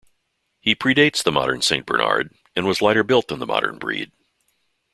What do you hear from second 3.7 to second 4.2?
breed.